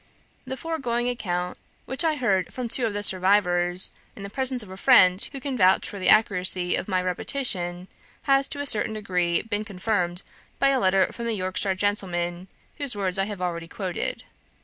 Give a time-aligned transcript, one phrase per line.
[0.47, 4.71] The foregoing account, which I heard from two of the survivors, in the presence of
[4.71, 7.87] a friend who can vouch for the accuracy of my repetition,
[8.23, 10.23] has to a certain degree been confirmed
[10.57, 12.47] by a letter from the Yorkshire gentleman,
[12.79, 14.23] whose words I have already quoted.